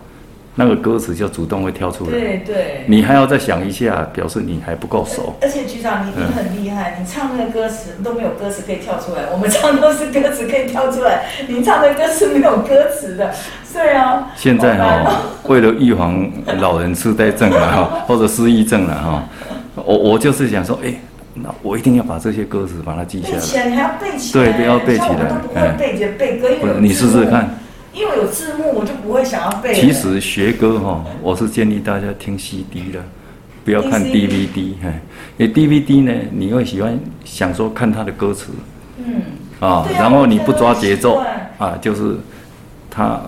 [0.60, 2.10] 那个歌词就主动会跳出来。
[2.10, 2.84] 对对。
[2.88, 5.32] 你还要再想一下，表示你还不够熟。
[5.40, 13.32] 而且局长，你你很厉害，你唱那个歌词都没有歌词可以跳出来， 我们唱都是歌词可以跳出来，你唱的歌是没有歌词的。
[13.72, 19.22] 对啊，现在哈、哦，为了预防老人痴呆症啊，哈， 或者失忆症了哈，
[19.76, 20.92] 我我就是想说，哎，
[21.34, 23.34] 那我一定要把这些歌词把它记下来。
[23.34, 24.42] 背起来，你还要背起来。
[24.44, 25.18] 对，都要背起来。
[26.60, 27.48] 我都不你试试看。
[27.98, 29.74] 因为有字幕，我就不会想要背。
[29.74, 33.02] 其实学歌哈，我是建议大家听 CD 的，
[33.64, 34.74] 不要看 DVD。
[34.84, 35.00] 哎，
[35.36, 38.52] 因为 DVD 呢，你会喜欢想说看它的歌词，
[39.04, 39.22] 嗯，
[39.58, 41.20] 啊，然后你不抓节奏
[41.58, 42.16] 啊，就是
[42.90, 43.20] 它。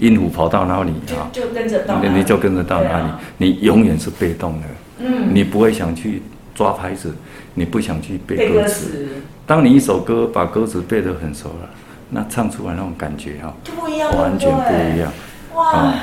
[0.00, 1.28] 音符跑到哪里啊？
[1.30, 4.66] 就跟着到，你就跟着到哪里，你永远是被动的。
[5.00, 6.22] 嗯，你不会想去
[6.54, 7.14] 抓拍子，
[7.52, 9.08] 你不想去背歌词。
[9.46, 11.68] 当你一首歌把歌词背得很熟了，
[12.10, 15.12] 那唱出来那种感觉哈，不一样，完全不一样。
[15.54, 15.94] 哇，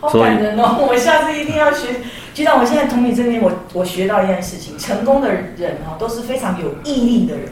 [0.00, 0.86] 好感人哦！
[0.88, 1.88] 我下次一定要学。
[2.34, 7.44] 就像我现在从你这边，我我学到一件事情：成功的人哈，都是非常有毅力的人。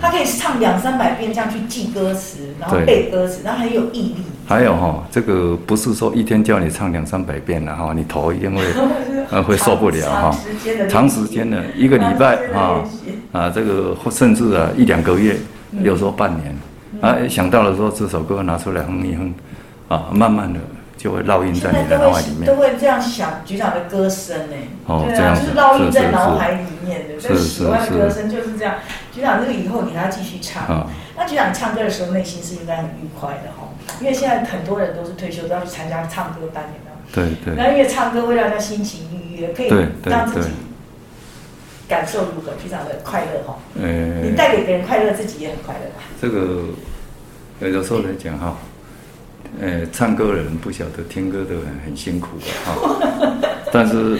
[0.00, 4.16] 他可以唱两三百遍这样去记歌词，然后背歌词，然后很有毅力。
[4.46, 8.64] 还有哈，这个不是说一天叫你唱两三百遍了哈，你头一定会
[9.30, 10.38] 呃会受不了哈。
[10.88, 12.82] 长时间的一个礼拜啊
[13.32, 15.36] 啊，这个甚至啊一两个月，
[15.82, 16.56] 有时候半年，
[17.02, 19.34] 啊，想到了说这首歌拿出来哼一哼，
[19.88, 20.60] 啊，慢慢的
[20.96, 22.46] 就会烙印在你的脑海里面。
[22.46, 24.56] 都会这样想局长的歌声呢？
[24.86, 27.20] 哦，对啊，这样就是烙印在脑海里面的。
[27.20, 27.48] 是是是。
[27.48, 28.76] 喜欢的歌声就是这样。
[29.12, 30.62] 局长，这个以后你还要继续唱。
[30.64, 30.86] 啊。
[31.16, 33.68] 那局长唱歌的时候，内心是应该很愉快的哈，
[34.00, 37.34] 因为现在很多人都是退休都要去参加唱歌班，有没有？
[37.34, 37.56] 对对。
[37.56, 39.68] 然后因为唱歌会让他心情愉悦，可以
[40.04, 40.50] 让自己。
[41.88, 42.52] 感受如何？
[42.52, 43.58] 非常的快乐哈。
[43.78, 46.00] 呃，你带给别人快乐，自己也很快乐吧？
[46.18, 46.70] 这个
[47.68, 48.56] 有时候来讲哈，
[49.60, 53.40] 呃，唱歌的人不晓得听歌的人很辛苦的哈。
[53.72, 54.18] 但是，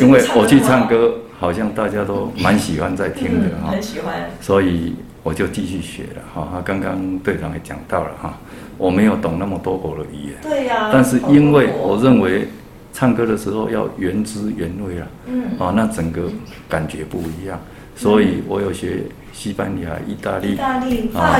[0.00, 3.70] 因为我去唱歌，好像大家都蛮喜欢在听的哈。
[3.72, 4.30] 很喜欢。
[4.40, 6.62] 所以我就继续学了哈。
[6.64, 8.38] 刚刚队长也讲到了哈，
[8.78, 10.34] 我没有懂那么多国的语言。
[10.42, 10.90] 对呀。
[10.92, 12.48] 但是因为我认为。
[12.94, 16.30] 唱歌的时候要原汁原味啊，嗯，哦，那整个
[16.68, 17.58] 感觉不一样，
[17.96, 19.02] 所以我有学
[19.32, 20.80] 西班牙、意大利、啊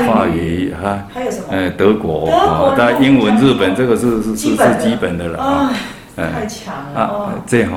[0.05, 0.73] 法语。
[0.73, 1.45] 哈，还有什么？
[1.51, 5.73] 呃，德国啊，但英文、日本这个是是是是基本的了啊，
[6.17, 7.71] 太强了啊，这样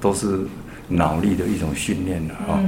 [0.00, 0.40] 都是
[0.88, 2.58] 脑力的一种训练了啊，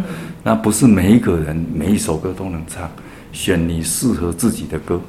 [0.45, 2.89] 那不是每一个人每一首歌都能唱，
[3.33, 5.01] 选你适合自己的歌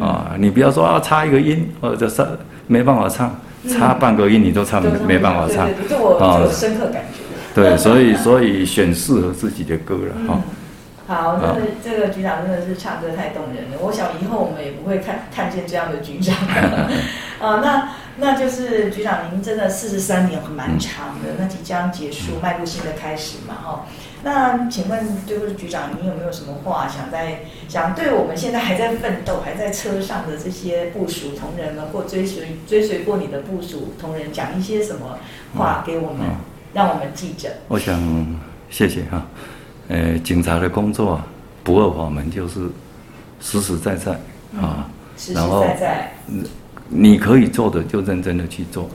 [0.00, 2.26] 啊，你不要说啊差一个音或者是
[2.66, 3.32] 没办法唱。
[3.68, 7.20] 差半个音你都唱没办法唱，这我有深刻感觉。
[7.54, 10.40] 对，所以所以选适合自己的歌了哈。
[11.06, 13.78] 好，那这个局长真的是唱歌太动人了。
[13.80, 16.34] 我想以后我们也不会看看见这样的局长。
[17.38, 23.86] 啊，那那就是局长您真的四十三年很蛮长的，那即将结束，迈入新的开始嘛哈。
[24.24, 35.18] 那请问，就是局长，你有没有什么话想在想对我们现在还在奋斗、还在车上的这些部署同仁们，或追随追随过你的部署同仁，讲一些什么
[35.56, 36.24] 话给我们，
[36.72, 37.50] 让我们记着？
[37.66, 38.00] 我想
[38.70, 39.26] 谢谢哈，
[39.88, 41.20] 呃，警察的工作
[41.64, 42.60] 不二法门，就是
[43.40, 44.12] 实实在在
[44.56, 46.12] 啊，实实在在，
[46.88, 48.88] 你可以做的就认真的去做，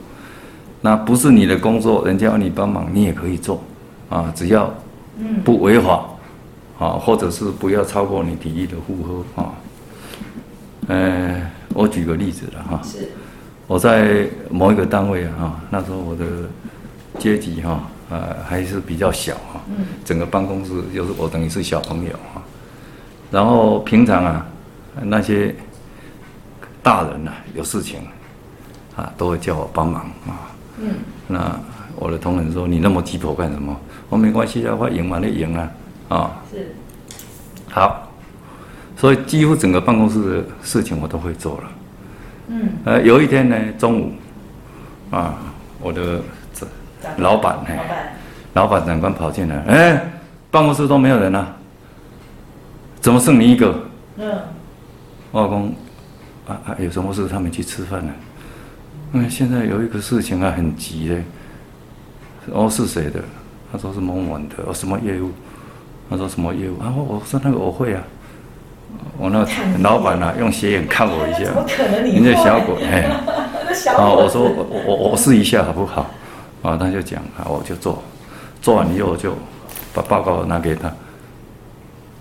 [0.80, 3.62] 那不是你的工作，人家要你帮忙，你也可以做
[4.08, 4.72] 啊，只要。
[5.44, 6.08] 不违法，
[6.78, 9.54] 啊，或者是不要超过你体力的负荷啊。
[10.86, 12.80] 呃，我举个例子了哈。
[12.84, 13.08] 是。
[13.66, 16.24] 我在某一个单位啊，那时候我的
[17.18, 19.60] 阶级哈，呃，还是比较小哈。
[19.68, 19.84] 嗯。
[20.04, 22.42] 整个办公室就是我等于是小朋友哈。
[23.30, 24.46] 然后平常啊，
[25.02, 25.54] 那些
[26.82, 28.00] 大人呐，有事情
[28.96, 30.50] 啊，都会叫我帮忙啊。
[30.78, 30.94] 嗯。
[31.26, 31.60] 那
[31.96, 33.76] 我的同仁说：“你那么急迫干什么？”
[34.08, 35.70] 我没关系的话，赢完了赢啊，
[36.08, 36.74] 啊，是，
[37.70, 38.10] 好，
[38.96, 41.64] 所以几乎整个办公室的事情我都会做了。
[42.48, 44.12] 嗯，呃，有一天呢，中午，
[45.10, 45.34] 啊，
[45.80, 46.20] 我的
[47.18, 48.16] 老板，哎，
[48.54, 50.12] 老板长官跑进来，哎，
[50.50, 51.54] 办公室都没有人啊，
[53.00, 53.78] 怎么剩你一个？
[54.16, 54.32] 嗯，
[55.30, 55.74] 我老公，
[56.46, 57.28] 啊啊，有什么事？
[57.28, 58.12] 他们去吃饭了。
[59.12, 61.22] 嗯，现在有一个事情啊，很急嘞。
[62.50, 63.22] 哦，是谁的？
[63.70, 65.30] 他说是某某的，哦，什么业务？
[66.08, 66.80] 他说什么业务？
[66.80, 68.02] 啊，后我说那个我会啊，
[69.18, 69.50] 我那个
[69.80, 71.50] 老板啊，用斜眼看我一下，
[72.04, 73.02] 你这小鬼， 哎，
[73.96, 76.10] 啊，我说我我我试一下好不好？
[76.62, 78.02] 啊，他就讲啊，我就做，
[78.62, 79.34] 做完以后我就
[79.92, 80.90] 把报告拿给他，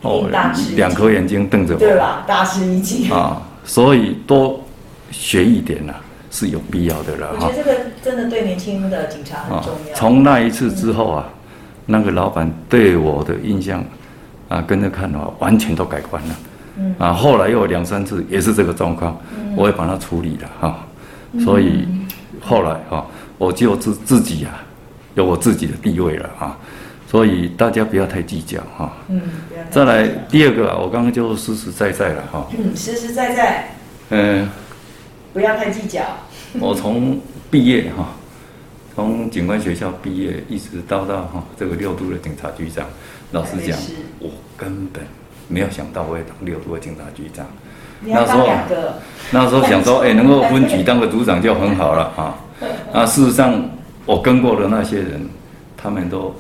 [0.02, 0.30] 哦，
[0.76, 2.24] 两颗眼睛瞪着我，对吧？
[2.28, 4.60] 大吃一惊啊，所以多
[5.12, 5.94] 学一点呐。
[6.30, 7.30] 是有必要的了。
[7.34, 9.96] 我觉得这个真的对年轻的警察很重要。
[9.96, 11.30] 从那一次之后啊，
[11.88, 13.84] 那个老板对我的印象
[14.50, 16.36] 啊，跟着看的话，完全都改观了。
[16.78, 16.96] 嗯。
[17.00, 20.86] 啊，后来又有两三次也是这个状况，嗯我也把它处理了哈。
[21.40, 21.88] 所以
[22.42, 23.06] 后来哈，
[23.38, 24.62] 我就自自己啊，
[25.16, 26.56] 有我自己的地位了啊。
[27.10, 28.92] 所以大家不要太计较哈。
[29.08, 29.22] 嗯。
[29.72, 32.46] 再来第二个啊，我刚刚就实实在在了哈。
[32.58, 33.70] 嗯，实实在在。
[34.10, 34.48] 嗯。
[35.34, 36.02] 不要太计较。
[36.60, 37.20] 我从
[37.52, 38.10] 毕业哈，
[38.98, 42.84] 从警官学校毕业，一直到到哈这个六都的警察局长。
[43.32, 43.78] 老实讲，
[44.18, 45.04] 我根本
[45.48, 47.46] 没有想到我会当六都的警察局长。
[48.02, 48.50] 那时候，
[49.30, 52.40] 那时候想说， 哎，能够分局当个组长就很好了哈。
[52.92, 53.70] 那，事实上，
[54.04, 55.30] 我跟过的那些人，
[55.78, 56.34] 他们都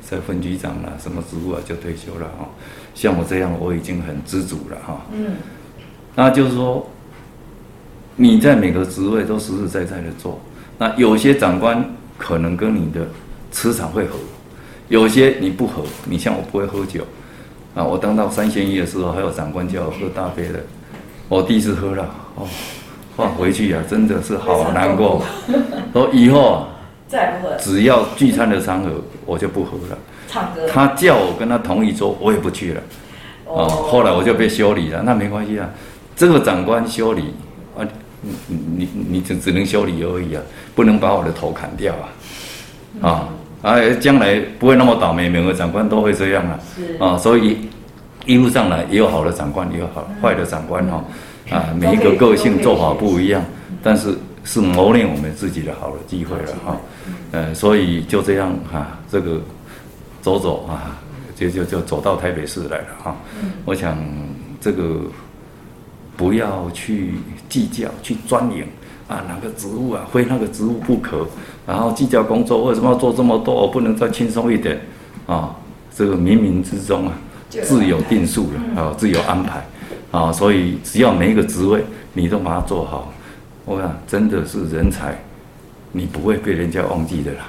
[0.00, 2.48] 在分局长了，什么职务啊就退休了哈。
[2.94, 5.02] 像我这样，我已经很知足了哈。
[5.12, 5.32] 嗯，
[6.14, 6.88] 那就是说。
[8.20, 10.40] 你在每个职位都实实在在的做，
[10.76, 13.06] 那有些长官可能跟你的
[13.50, 14.18] 磁场会合，
[14.88, 15.82] 有些你不合。
[16.04, 17.06] 你像我不会喝酒，
[17.74, 20.60] 啊，我当到三线一的时候，还有长官叫我喝大杯的，
[21.28, 22.46] 我第一次喝了，哦，
[23.16, 25.22] 哇，回去啊，真的是好难过。
[25.94, 26.68] 说以后啊，
[27.06, 28.90] 再不喝，只要聚餐的场合，
[29.24, 29.98] 我就不喝了。
[30.28, 32.80] 唱歌，他叫我跟他同一桌，我也不去了。
[33.46, 35.70] 哦，后来我就被修理了，那没关系啊，
[36.14, 37.32] 这个长官修理
[37.78, 37.86] 啊，
[38.22, 40.42] 你你你只只能修理而已啊，
[40.74, 41.94] 不能把我的头砍掉
[43.00, 43.28] 啊，啊，
[43.62, 46.58] 哎，将来不会那么倒霉，每个长官都会这样啊，
[46.98, 47.58] 啊，所以
[48.26, 51.04] 一路上来也有好的长官，也有好坏的长官哈，
[51.50, 53.42] 啊，每一个个性做法不一样，
[53.82, 56.76] 但是是磨练我们自己的好的机会了哈，
[57.32, 59.40] 呃，所以就这样哈，这个
[60.22, 60.98] 走走啊。
[61.38, 63.16] 就就就走到台北市来了哈，
[63.64, 63.96] 我想
[64.60, 65.02] 这个
[66.18, 67.14] 不要去
[67.48, 68.66] 计较，去钻研
[69.06, 71.24] 啊，哪个职务啊，非那个职务不可，
[71.64, 74.80] 然后计较工作为什么要做这么多，我不能再轻松一点
[75.28, 75.54] 啊？
[75.96, 77.12] 这个冥冥之中啊，
[77.48, 79.64] 自有定数的啊，自有安排
[80.10, 83.12] 啊，所以只要每一个职位你都把它做好，
[83.64, 85.16] 我想真的是人才，
[85.92, 87.48] 你不会被人家忘记的啦。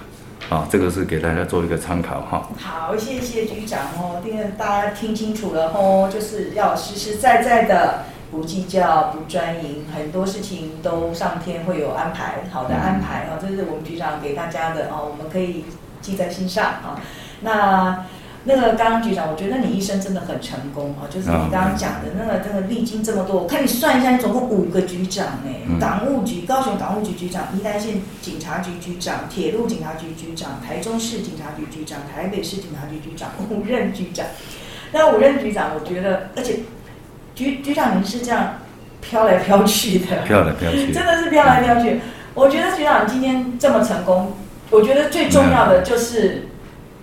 [0.50, 2.50] 啊，这个是给大家做一个参考哈。
[2.58, 15.66] 好，谢谢局长哦，这个大家听清楚了哦，就是要实实在在的，不计较，不专营，很多事情都上天会有安排，好的安排啊，这是我们局长给大家的哦，我们可以
[16.02, 17.02] 记在心上啊。
[17.42, 18.06] 那。
[18.46, 34.26] 那个刚刚局长，我觉得你一生真的很成功啊，就是你刚刚讲的那个，那个历经这么多，我看你算一下，你总共五个局长哎，港务局、高雄港务局局长、宜兰县警察局局长、铁路警察局局长、台中市警察局局长、台北市警察局局长，五任局长。
[34.94, 36.60] 那五任局长，我觉得，而且
[37.40, 38.56] 局局长您是这样
[39.00, 42.02] 飘来飘去的， 飘来飘去， 真的是飘来飘去。
[42.34, 44.34] 我觉得局长今天这么成功，
[44.70, 46.49] 我觉得最重要的就是。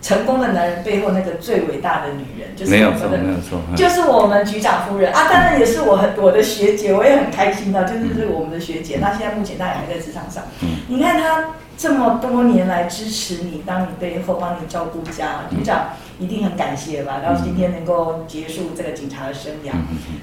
[0.06, 5.12] 成功的男人背后那个最伟大的女人，就是我们的，没有错，就是我们局长夫人。
[5.12, 8.98] 啊，当然也是我很我的学姐，我也很开心的，就是是我们的学姐。
[9.00, 10.44] 那现在目前她也还在职场上，
[10.86, 15.88] 你看她这么多年来支持你，当你背后帮你照顾家，局长
[16.20, 17.18] 一定很感谢吧？
[17.20, 19.72] 然后今天能够结束这个警察的生涯，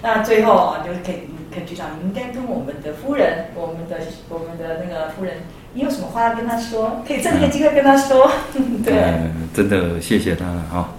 [0.02, 3.98] 那最后啊，就是可以跟局长，你应该跟我们的夫人，我们的
[4.30, 5.39] 我们的那个夫人。
[5.73, 7.01] 你有什么话要跟他说？
[7.07, 8.31] 可以趁这个机会跟他说。
[8.53, 10.89] 嗯、 对、嗯，真的谢谢他了哈。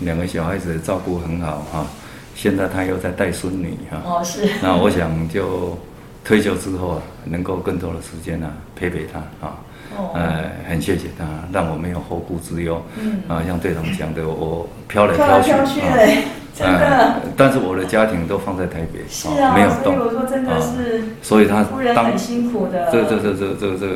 [0.00, 1.86] 两个小孩子照顾很好哈，
[2.34, 4.02] 现在他又在带孙女哈。
[4.04, 4.48] 哦，是。
[4.60, 5.78] 那我想就
[6.24, 9.56] 退休之后啊，能够更多的时间呢陪陪他啊。
[9.96, 10.10] 哦。
[10.14, 12.82] 呃，很谢谢他，让我没有后顾之忧。
[13.00, 13.22] 嗯。
[13.28, 16.22] 啊，像队长讲的，我飘来飘去，飘来飘去的，
[16.56, 17.14] 真的、呃。
[17.36, 19.94] 但是我的家庭都放在台北，是啊，没有动。
[19.94, 21.04] 所以我说真的是。
[21.22, 22.90] 所以他夫人很辛苦的。
[22.90, 23.86] 这这这这这这。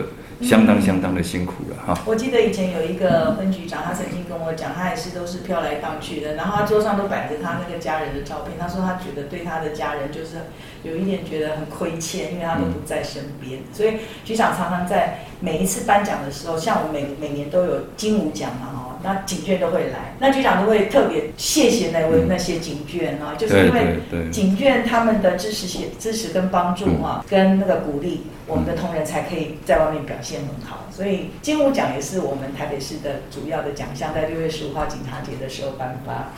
[0.40, 8.56] 相当相当的辛苦了哈、我记得以前有一个分局长，他曾经跟我讲，他也是都是飘来荡去的，然后他桌上都摆着他那个家人的照片。
[8.58, 10.36] 他说他觉得对他的家人就是
[10.84, 13.60] 有一点觉得很亏欠，因为他都不在身边。
[13.72, 18.84] 所以局长常常在每一次颁奖的时候，像我每每年都有金武奖嘛哈。
[19.00, 23.96] 那警眷都会来，那局长都会特别谢谢那位那些警眷啊，就是因为
[24.32, 25.68] 警眷他们的支持、
[26.00, 30.84] 支持跟帮助啊，跟那个鼓励，我们的同仁才可以在外面表现很好。
[30.90, 36.32] 所以金武奖也是我们台北市的主要的奖项，在六月十五号警察节的时候颁发。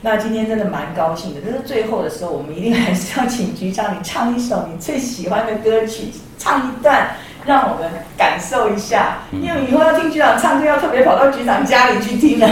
[0.00, 6.04] 那今天真的蛮高兴的，但是最后的时候，我们一定还是要请局长你唱一首你最喜欢的歌曲，
[6.38, 7.10] 唱一段。
[7.48, 12.48] 让我们感受一下，因为以后要听局长唱歌，要特别跑到局长家里去听啊。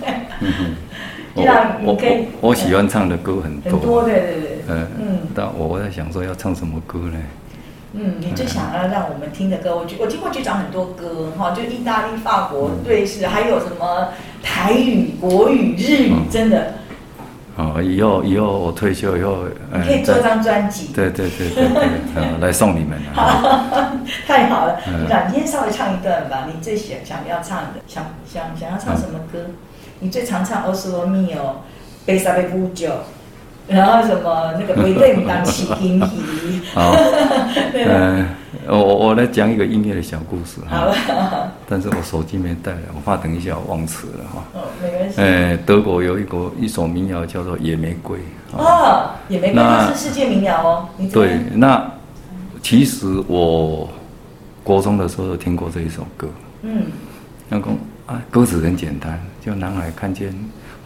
[0.00, 4.58] 对， 局长，我可以，我喜欢唱的歌很多，很多，对对对。
[4.68, 7.18] 嗯嗯，但我在想说要唱什么歌呢？
[7.92, 14.10] 嗯，你最想要让我们听的歌，我我听过局长很多歌哈，就意大利、法国、瑞士，还有什么
[14.44, 16.74] 台语、国语、日语，真的。
[17.60, 19.44] 哦，以后以后我退休以后，
[19.74, 20.88] 你可以做张专辑。
[20.94, 22.98] 对对对对对， 来送你们。
[23.12, 23.68] 好，
[24.26, 29.40] 太好了，你今天稍微唱一段吧，你最想想要唱的，想想想要唱什么歌？
[29.98, 31.44] 你最常唱《欧斯罗密欧》
[32.06, 32.88] 《贝萨贝布酒》，
[33.70, 36.60] 然后什么那个《维对姆当起音提》。
[36.74, 36.92] 好，
[37.74, 38.26] 嗯。
[38.66, 40.92] 我我来讲一个音乐的小故事哈，
[41.68, 44.44] 但是我手机没带来，我怕等一下我忘词了哈。
[44.52, 45.20] 哦，没关系。
[45.20, 48.18] 哎，德国有一个一首民谣叫做《野玫瑰》。
[48.52, 50.88] 哦，野玫瑰那是世界民谣哦。
[51.12, 51.90] 对，那
[52.62, 53.88] 其实我
[54.62, 56.28] 国中的时候有听过这一首歌。
[56.62, 56.82] 嗯。
[57.48, 57.70] 那个
[58.06, 60.32] 啊，歌词很简单，就男孩看见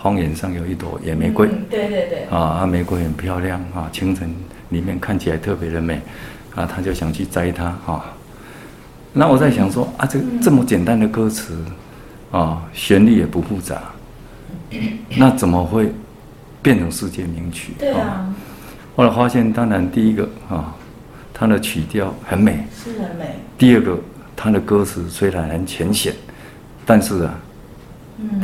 [0.04, 1.48] 荒原上有一朵野玫瑰。
[1.48, 2.24] 嗯、对对对。
[2.28, 4.30] 啊，玫瑰很漂亮啊，清晨
[4.68, 5.98] 里面看起来特别的美。
[6.54, 8.12] 啊，他就想去摘它哈、啊。
[9.14, 11.56] 那我在想说啊，这这么简单的歌词，
[12.30, 13.82] 啊，旋律也不复杂，
[15.16, 15.90] 那怎么会
[16.60, 17.72] 变成世界名曲？
[17.78, 18.30] 对啊。
[18.94, 20.74] 后来发现，当然第一个啊，
[21.32, 23.34] 它的曲调很美，是很美。
[23.56, 23.98] 第二个，
[24.36, 26.12] 它的歌词虽然很浅显，
[26.84, 27.34] 但是啊，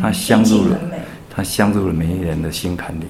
[0.00, 0.80] 它镶入了，
[1.30, 3.04] 它镶入了每一个人的心坎里。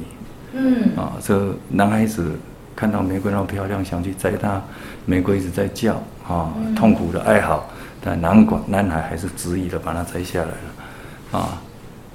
[0.53, 2.33] 嗯，啊，这男孩子
[2.75, 4.61] 看到玫瑰那么漂亮，想去摘它，
[5.07, 5.95] 玫瑰一直在叫，
[6.29, 7.65] 啊，痛苦的哀嚎，
[8.03, 11.63] 但男管男孩还是执意的把它摘下来了，啊，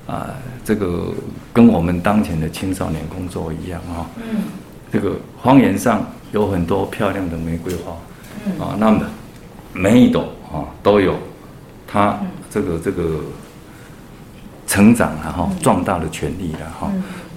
[0.06, 0.30] 啊，
[0.66, 1.14] 这个
[1.54, 4.44] 跟我们当前的青少年工作一样啊，嗯，
[4.92, 7.96] 这个荒原上有很多漂亮的玫瑰花，
[8.46, 9.02] 嗯，啊，那么
[9.72, 11.18] 每一朵啊都有
[11.88, 12.20] 它
[12.52, 13.22] 这个这个。
[14.76, 16.92] 成长了哈壮大的权利了哈，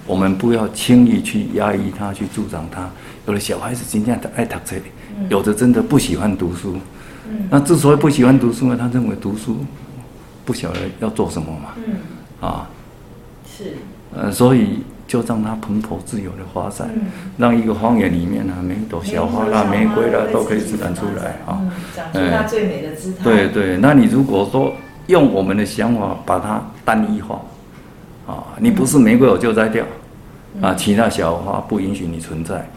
[0.05, 2.89] 我们不要轻易去压抑他，去助长他。
[3.25, 4.75] 有的小孩子今天爱读书，
[5.29, 6.75] 有的真的不喜欢读书。
[7.49, 9.63] 那之所以不喜欢读书呢，他认为读书
[10.43, 12.45] 不晓得要做什么嘛。
[12.45, 12.69] 啊，
[13.47, 13.75] 是。
[14.13, 16.89] 呃，所以就让他蓬勃自由的发展，
[17.37, 21.61] 让一个荒野里面呢，每一朵小花啦、玫瑰啦都可以自然出来啊。
[21.95, 23.23] 长出它最美的姿态。
[23.23, 24.73] 对对，那你如果说。
[25.09, 27.41] 用我们的想法把它单一化，
[28.27, 29.83] 啊，你不是玫瑰我就摘掉，
[30.61, 32.69] 啊，其他小花不允许你存在，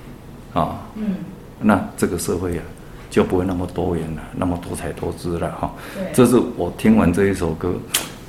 [0.54, 1.16] 啊，嗯，
[1.60, 2.64] 那这个社会啊
[3.10, 5.70] 就不会那么多元了，那么多彩多姿了哈。
[6.14, 7.74] 这是我听完这一首歌，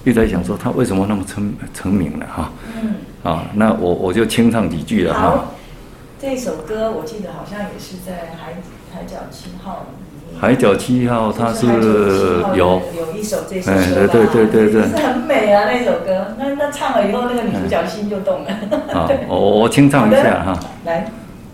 [0.03, 2.51] 一直在想说他为什么那么成成名了哈。
[2.81, 5.21] 嗯，啊，那我我就清唱几句了哈。
[5.21, 5.53] 好，
[6.19, 8.55] 这首歌我记得好像也是在海
[8.93, 9.85] 海角七号。
[10.39, 11.65] 海角七号，它是
[12.55, 16.35] 有有一首这首歌，对对对对对，是很美啊那首歌。
[16.37, 18.49] 那那唱了以后，那个女主角心就动了。
[18.91, 20.59] 好，我我清唱一下哈。
[20.85, 21.09] 来。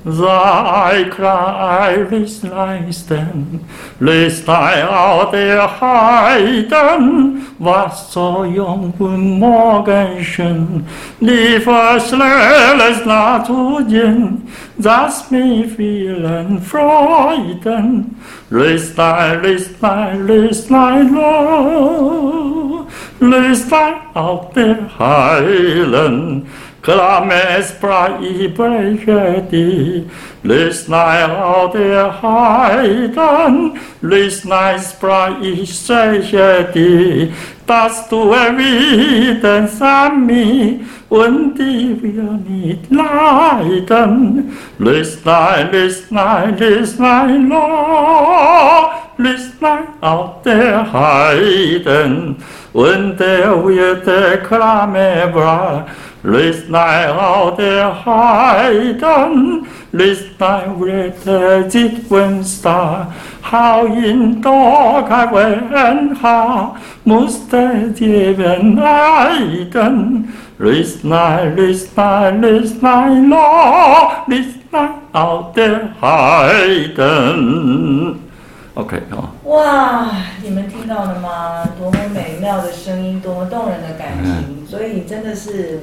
[0.06, 3.60] Thy Christ leisten,
[4.00, 4.88] löst dein
[5.34, 10.88] der heiden, was zur jungen Morgenschen,
[11.20, 14.48] die verschlelles Naturien,
[14.78, 18.16] das mit vielen Freuden,
[18.50, 22.88] löst dein, löst dein, löst dein Lob,
[23.20, 26.48] lässt dein der Heiden,
[26.90, 30.04] Klame spraji brejeti,
[30.44, 37.30] Lisnaj rade hajdan, Lisnaj spraji sejeti,
[37.68, 40.80] Das du erwidern, Sami,
[41.10, 44.58] und die wir nicht leiden.
[44.80, 52.38] Lisnaj, Lisnaj, Lisnaj, lo, Lisnaj auf der Heiden,
[52.74, 55.86] und der wird der Klame breit,
[56.22, 63.08] List nei auf der Heiden, list nei wrette Zitwenstar,
[63.50, 70.28] hau in Dog wen ha, musste geben Eiden.
[70.58, 77.40] List nei, list nei, list nei lo, list nei auf der Heiden.
[78.76, 79.34] OK 好。
[79.46, 80.12] 哇，
[80.44, 81.66] 你们听到了吗？
[81.80, 85.80] 多么美妙的声音，多么动人的感情，所以真的是。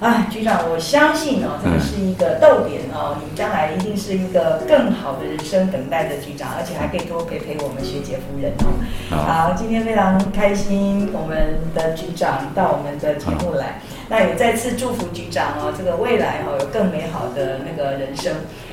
[0.00, 8.72] 哎，局长，我相信哦，这个是一个逗点哦，你将来一定是一个更好的人生等待着局长，而且还可以多陪陪我们学姐夫人哦。
[9.10, 13.78] 好，今天非常开心，我们的局长到我们的节目来，
[14.08, 18.32] 那也再次祝福局长哦，这个未来哦有更美好的那个人生。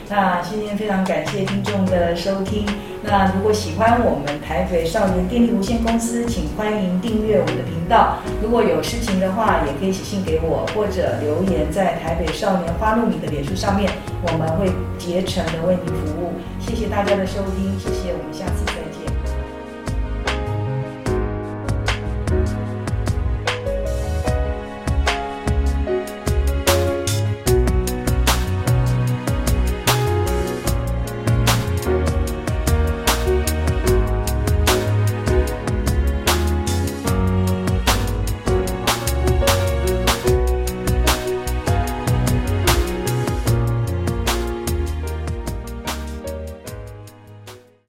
[0.10, 2.66] 那今天非常感谢听众的收听。
[3.04, 8.20] 那如果喜欢我们台北少年电力无限公司，请欢迎订阅我们的频道。
[8.42, 13.92] 如果有事情的话，也可以写信给我，或者留言在台北少年花露米的脸书上面，
[14.24, 16.32] 我们会竭诚的为您服务。
[16.60, 18.77] 谢谢大家的收听，谢谢，我们下次见。